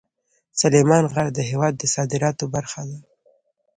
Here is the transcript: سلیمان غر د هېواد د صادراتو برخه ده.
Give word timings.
سلیمان 0.61 1.03
غر 1.13 1.27
د 1.33 1.39
هېواد 1.49 1.73
د 1.77 1.83
صادراتو 1.95 2.45
برخه 2.55 2.81
ده. 2.89 2.97